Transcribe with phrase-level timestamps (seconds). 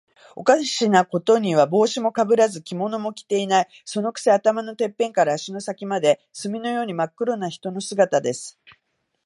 [0.35, 3.67] おかしなことには、帽子もかぶらず、着物も着ていない。
[3.85, 8.57] そのくせ、頭のてっぺんから足の先まで、墨のようにまっ黒な人の姿です。